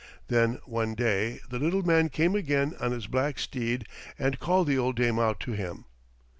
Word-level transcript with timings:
Then 0.29 0.57
one 0.65 0.95
day 0.95 1.41
the 1.51 1.59
little 1.59 1.83
man 1.83 2.09
came 2.09 2.33
again 2.33 2.73
on 2.79 2.91
his 2.91 3.05
black 3.05 3.37
steed 3.37 3.85
and 4.17 4.39
called 4.39 4.65
the 4.65 4.75
old 4.79 4.95
dame 4.95 5.19
out 5.19 5.39
to 5.41 5.51
him. 5.51 5.85